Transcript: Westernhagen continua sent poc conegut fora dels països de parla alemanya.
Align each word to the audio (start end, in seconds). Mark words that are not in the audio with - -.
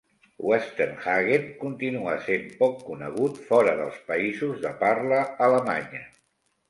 Westernhagen 0.51 1.43
continua 1.59 2.15
sent 2.29 2.49
poc 2.63 2.81
conegut 2.87 3.37
fora 3.51 3.77
dels 3.83 4.01
països 4.09 4.59
de 4.65 4.73
parla 4.85 5.21
alemanya. 5.51 6.03